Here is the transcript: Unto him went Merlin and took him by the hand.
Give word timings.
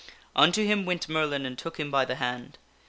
Unto 0.35 0.65
him 0.65 0.83
went 0.87 1.07
Merlin 1.07 1.45
and 1.45 1.55
took 1.55 1.79
him 1.79 1.91
by 1.91 2.05
the 2.05 2.15
hand. 2.15 2.57